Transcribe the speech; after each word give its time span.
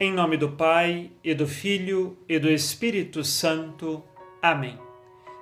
Em 0.00 0.12
nome 0.12 0.36
do 0.36 0.50
Pai, 0.50 1.12
e 1.22 1.32
do 1.34 1.46
Filho, 1.46 2.18
e 2.28 2.36
do 2.36 2.50
Espírito 2.50 3.22
Santo. 3.22 4.02
Amém. 4.42 4.76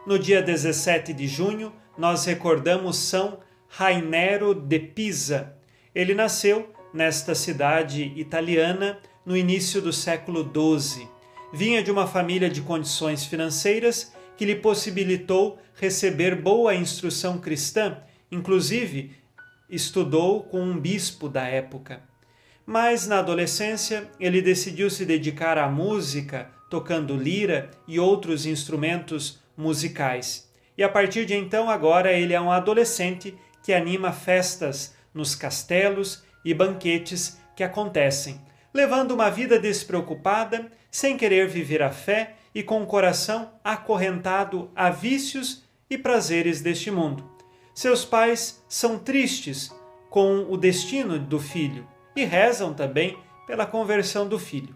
No 0.06 0.18
dia 0.18 0.42
17 0.42 1.14
de 1.14 1.26
junho, 1.26 1.72
nós 1.96 2.26
recordamos 2.26 2.98
São 2.98 3.40
Rainero 3.66 4.54
de 4.54 4.78
Pisa. 4.78 5.56
Ele 5.94 6.12
nasceu 6.12 6.70
nesta 6.92 7.34
cidade 7.34 8.12
italiana 8.14 8.98
no 9.24 9.34
início 9.34 9.80
do 9.80 9.90
século 9.90 10.42
XII. 10.44 11.08
Vinha 11.50 11.82
de 11.82 11.90
uma 11.90 12.06
família 12.06 12.50
de 12.50 12.60
condições 12.60 13.24
financeiras 13.24 14.12
que 14.36 14.44
lhe 14.44 14.56
possibilitou 14.56 15.58
receber 15.76 16.36
boa 16.36 16.74
instrução 16.74 17.38
cristã, 17.38 18.02
inclusive 18.30 19.12
estudou 19.70 20.42
com 20.42 20.60
um 20.60 20.78
bispo 20.78 21.26
da 21.26 21.48
época. 21.48 22.11
Mas 22.64 23.06
na 23.06 23.18
adolescência 23.18 24.08
ele 24.20 24.40
decidiu 24.40 24.88
se 24.88 25.04
dedicar 25.04 25.58
à 25.58 25.68
música, 25.68 26.50
tocando 26.70 27.16
lira 27.16 27.70
e 27.86 27.98
outros 27.98 28.46
instrumentos 28.46 29.40
musicais. 29.56 30.50
E 30.78 30.82
a 30.82 30.88
partir 30.88 31.26
de 31.26 31.34
então, 31.34 31.68
agora 31.68 32.12
ele 32.12 32.32
é 32.32 32.40
um 32.40 32.50
adolescente 32.50 33.36
que 33.62 33.72
anima 33.72 34.12
festas 34.12 34.94
nos 35.12 35.34
castelos 35.34 36.22
e 36.44 36.54
banquetes 36.54 37.38
que 37.54 37.62
acontecem, 37.62 38.40
levando 38.72 39.12
uma 39.12 39.30
vida 39.30 39.58
despreocupada, 39.58 40.70
sem 40.90 41.16
querer 41.16 41.48
viver 41.48 41.82
a 41.82 41.90
fé 41.90 42.36
e 42.54 42.62
com 42.62 42.82
o 42.82 42.86
coração 42.86 43.52
acorrentado 43.62 44.70
a 44.74 44.88
vícios 44.88 45.62
e 45.90 45.98
prazeres 45.98 46.60
deste 46.60 46.90
mundo. 46.90 47.30
Seus 47.74 48.04
pais 48.04 48.62
são 48.68 48.98
tristes 48.98 49.70
com 50.08 50.46
o 50.48 50.56
destino 50.56 51.18
do 51.18 51.38
filho 51.38 51.86
e 52.14 52.24
rezam 52.24 52.74
também 52.74 53.18
pela 53.46 53.66
conversão 53.66 54.28
do 54.28 54.38
filho. 54.38 54.74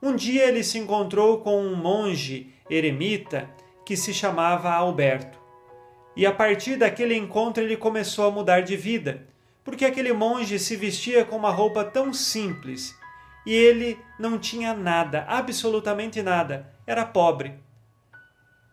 Um 0.00 0.16
dia 0.16 0.48
ele 0.48 0.64
se 0.64 0.78
encontrou 0.78 1.38
com 1.38 1.60
um 1.60 1.76
monge 1.76 2.52
eremita 2.68 3.48
que 3.84 3.96
se 3.96 4.12
chamava 4.12 4.70
Alberto. 4.70 5.38
E 6.16 6.26
a 6.26 6.32
partir 6.32 6.76
daquele 6.76 7.16
encontro 7.16 7.62
ele 7.62 7.76
começou 7.76 8.26
a 8.26 8.30
mudar 8.30 8.60
de 8.60 8.76
vida, 8.76 9.26
porque 9.64 9.84
aquele 9.84 10.12
monge 10.12 10.58
se 10.58 10.76
vestia 10.76 11.24
com 11.24 11.36
uma 11.36 11.50
roupa 11.50 11.84
tão 11.84 12.12
simples 12.12 12.94
e 13.46 13.52
ele 13.52 13.98
não 14.18 14.38
tinha 14.38 14.74
nada, 14.74 15.24
absolutamente 15.28 16.22
nada, 16.22 16.72
era 16.86 17.04
pobre. 17.04 17.54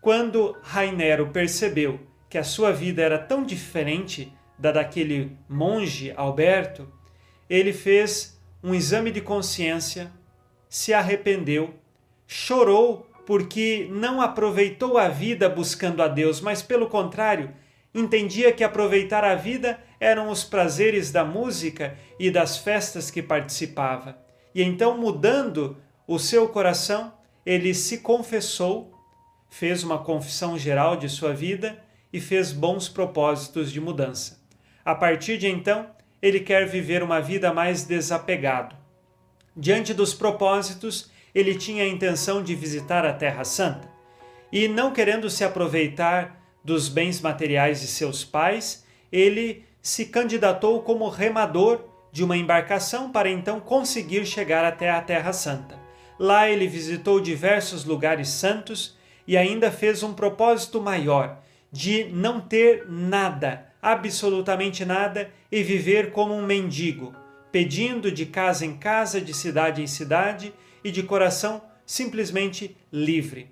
Quando 0.01 0.57
Rainero 0.61 1.27
percebeu 1.27 1.99
que 2.29 2.37
a 2.37 2.43
sua 2.43 2.71
vida 2.71 3.01
era 3.01 3.17
tão 3.17 3.43
diferente 3.43 4.33
da 4.57 4.71
daquele 4.71 5.37
monge 5.47 6.13
Alberto, 6.15 6.91
ele 7.49 7.73
fez 7.73 8.39
um 8.63 8.75
exame 8.75 9.11
de 9.11 9.21
consciência, 9.21 10.11
se 10.69 10.93
arrependeu, 10.93 11.73
chorou 12.27 13.09
porque 13.25 13.87
não 13.91 14.21
aproveitou 14.21 14.97
a 14.97 15.07
vida 15.07 15.47
buscando 15.47 16.01
a 16.01 16.07
Deus, 16.07 16.41
mas 16.41 16.61
pelo 16.61 16.87
contrário, 16.87 17.53
entendia 17.93 18.51
que 18.51 18.63
aproveitar 18.63 19.23
a 19.23 19.35
vida 19.35 19.79
eram 19.99 20.29
os 20.29 20.43
prazeres 20.43 21.11
da 21.11 21.23
música 21.25 21.97
e 22.19 22.31
das 22.31 22.57
festas 22.57 23.11
que 23.11 23.21
participava. 23.21 24.17
E 24.53 24.63
então, 24.63 24.97
mudando 24.97 25.77
o 26.07 26.17
seu 26.17 26.49
coração, 26.49 27.13
ele 27.45 27.73
se 27.73 27.99
confessou, 27.99 28.91
fez 29.49 29.83
uma 29.83 29.99
confissão 29.99 30.57
geral 30.57 30.95
de 30.95 31.07
sua 31.07 31.33
vida 31.33 31.83
e 32.11 32.19
fez 32.19 32.51
bons 32.51 32.89
propósitos 32.89 33.71
de 33.71 33.79
mudança. 33.79 34.39
A 34.83 34.95
partir 34.95 35.37
de 35.37 35.47
então, 35.47 35.87
ele 36.21 36.39
quer 36.39 36.67
viver 36.67 37.01
uma 37.03 37.21
vida 37.21 37.53
mais 37.53 37.83
desapegado. 37.83 38.75
Diante 39.55 39.93
dos 39.93 40.13
propósitos, 40.13 41.09
ele 41.33 41.55
tinha 41.55 41.83
a 41.83 41.87
intenção 41.87 42.43
de 42.43 42.55
visitar 42.55 43.05
a 43.05 43.13
Terra 43.13 43.43
Santa 43.43 43.89
e, 44.51 44.67
não 44.67 44.91
querendo 44.91 45.29
se 45.29 45.43
aproveitar 45.43 46.39
dos 46.63 46.89
bens 46.89 47.21
materiais 47.21 47.81
de 47.81 47.87
seus 47.87 48.23
pais, 48.23 48.85
ele 49.11 49.65
se 49.81 50.05
candidatou 50.05 50.81
como 50.81 51.07
remador 51.09 51.81
de 52.11 52.23
uma 52.23 52.35
embarcação 52.35 53.11
para 53.11 53.29
então 53.29 53.59
conseguir 53.59 54.25
chegar 54.25 54.65
até 54.65 54.89
a 54.89 55.01
Terra 55.01 55.31
Santa. 55.31 55.79
Lá 56.17 56.49
ele 56.49 56.67
visitou 56.67 57.19
diversos 57.19 57.85
lugares 57.85 58.29
santos 58.29 58.97
e 59.25 59.37
ainda 59.37 59.71
fez 59.71 60.03
um 60.03 60.13
propósito 60.13 60.81
maior 60.81 61.39
de 61.71 62.05
não 62.05 62.41
ter 62.41 62.85
nada 62.89 63.68
absolutamente 63.81 64.83
nada 64.85 65.31
e 65.51 65.63
viver 65.63 66.11
como 66.11 66.33
um 66.33 66.45
mendigo, 66.45 67.13
pedindo 67.51 68.11
de 68.11 68.25
casa 68.25 68.65
em 68.65 68.75
casa, 68.75 69.19
de 69.21 69.33
cidade 69.33 69.81
em 69.81 69.87
cidade 69.87 70.53
e 70.83 70.91
de 70.91 71.03
coração 71.03 71.61
simplesmente 71.85 72.75
livre. 72.91 73.49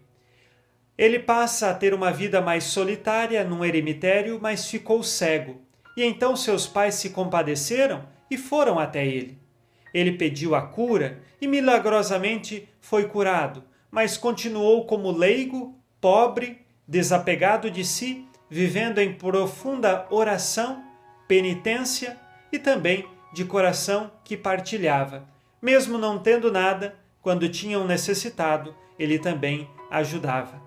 Ele 0.97 1.19
passa 1.19 1.69
a 1.69 1.73
ter 1.73 1.93
uma 1.93 2.11
vida 2.11 2.41
mais 2.41 2.63
solitária 2.65 3.43
num 3.43 3.63
eremitério, 3.63 4.39
mas 4.41 4.67
ficou 4.67 5.03
cego. 5.03 5.61
E 5.95 6.03
então 6.03 6.35
seus 6.35 6.67
pais 6.67 6.95
se 6.95 7.11
compadeceram 7.11 8.07
e 8.29 8.38
foram 8.38 8.79
até 8.79 9.05
ele. 9.05 9.38
Ele 9.94 10.11
pediu 10.11 10.55
a 10.55 10.61
cura 10.61 11.21
e 11.39 11.47
milagrosamente 11.47 12.67
foi 12.81 13.07
curado, 13.07 13.63
mas 13.89 14.17
continuou 14.17 14.85
como 14.85 15.11
leigo, 15.11 15.79
pobre, 16.01 16.59
desapegado 16.88 17.69
de 17.69 17.83
si 17.83 18.27
vivendo 18.50 19.00
em 19.00 19.13
profunda 19.13 20.08
oração, 20.09 20.84
penitência 21.28 22.18
e 22.52 22.58
também 22.58 23.08
de 23.34 23.46
coração 23.46 24.09
que 24.24 24.38
partilhava. 24.38 25.28
Mesmo 25.62 25.97
não 25.97 26.18
tendo 26.18 26.50
nada, 26.52 26.96
quando 27.22 27.50
tinham 27.50 27.86
necessitado, 27.86 28.74
ele 28.97 29.19
também 29.19 29.69
ajudava. 29.91 30.62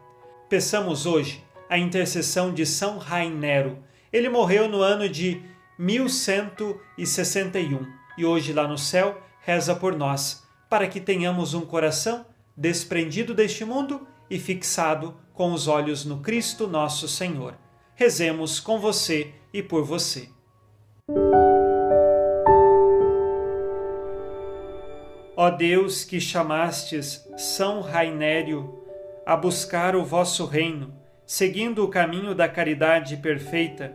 Peçamos 0.49 1.07
hoje 1.07 1.43
a 1.69 1.77
intercessão 1.79 2.53
de 2.53 2.67
São 2.67 2.99
Rainero. 2.99 3.79
Ele 4.13 4.29
morreu 4.29 4.69
no 4.69 4.83
ano 4.83 5.09
de 5.09 5.41
1161 5.79 7.87
e 8.19 8.27
hoje 8.27 8.53
lá 8.53 8.69
no 8.69 8.77
céu 8.77 9.23
reza 9.41 9.75
por 9.75 9.97
nós, 9.97 10.47
para 10.69 10.87
que 10.87 11.01
tenhamos 11.01 11.55
um 11.55 11.63
coração 11.63 12.27
desprendido 12.55 13.33
deste 13.33 13.65
mundo 13.65 14.07
e 14.29 14.39
fixado 14.39 15.17
com 15.33 15.51
os 15.53 15.67
olhos 15.67 16.05
no 16.05 16.19
Cristo 16.19 16.67
nosso 16.67 17.09
Senhor 17.09 17.55
rezemos 18.01 18.59
com 18.59 18.79
você 18.79 19.31
e 19.53 19.63
por 19.63 19.85
você. 19.85 20.31
Ó 25.37 25.51
Deus 25.51 26.03
que 26.03 26.19
chamastes 26.19 27.29
São 27.37 27.83
Rainério 27.83 28.83
a 29.27 29.37
buscar 29.37 29.95
o 29.95 30.03
vosso 30.03 30.47
reino, 30.47 30.95
seguindo 31.27 31.85
o 31.85 31.89
caminho 31.89 32.35
da 32.35 32.49
caridade 32.49 33.19
perfeita, 33.19 33.93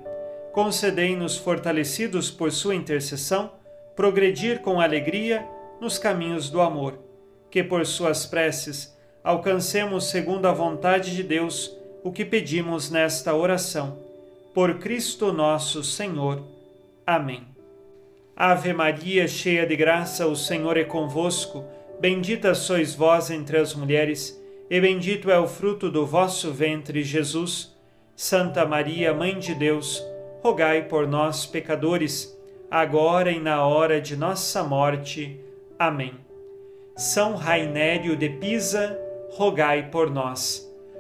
concedei-nos, 0.54 1.36
fortalecidos 1.36 2.30
por 2.30 2.52
sua 2.52 2.76
intercessão, 2.76 3.54
progredir 3.96 4.62
com 4.62 4.80
alegria 4.80 5.50
nos 5.82 5.98
caminhos 5.98 6.52
do 6.52 6.62
amor, 6.62 7.00
que 7.50 7.64
por 7.64 7.84
suas 7.88 8.24
preces 8.24 8.96
alcancemos, 9.24 10.12
segundo 10.12 10.46
a 10.46 10.52
vontade 10.52 11.16
de 11.16 11.24
Deus, 11.24 11.75
o 12.06 12.12
que 12.12 12.24
pedimos 12.24 12.92
nesta 12.92 13.34
oração. 13.34 13.98
Por 14.54 14.78
Cristo 14.78 15.34
nosso 15.34 15.84
Senhor. 15.84 16.40
Amém. 17.04 17.48
Ave 18.36 18.74
Maria, 18.74 19.28
cheia 19.28 19.66
de 19.66 19.76
graça, 19.76 20.28
o 20.28 20.36
Senhor 20.36 20.78
é 20.78 20.84
convosco. 20.84 21.66
Bendita 22.00 22.54
sois 22.54 22.94
vós 22.94 23.32
entre 23.32 23.58
as 23.58 23.74
mulheres, 23.74 24.40
e 24.70 24.80
bendito 24.80 25.32
é 25.32 25.40
o 25.40 25.48
fruto 25.48 25.90
do 25.90 26.06
vosso 26.06 26.52
ventre, 26.52 27.02
Jesus. 27.02 27.76
Santa 28.16 28.68
Maria, 28.68 29.12
Mãe 29.12 29.40
de 29.40 29.56
Deus, 29.56 30.06
rogai 30.44 30.84
por 30.84 31.08
nós, 31.08 31.48
pecadores, 31.48 32.32
agora 32.70 33.32
e 33.32 33.40
na 33.40 33.66
hora 33.66 34.00
de 34.00 34.16
nossa 34.16 34.64
morte. 34.64 35.40
Amém. 35.80 36.14
São 36.96 37.36
Rainério 37.36 38.16
de 38.16 38.30
Pisa, 38.30 38.96
rogai 39.32 39.90
por 39.90 40.12
nós. 40.12 40.65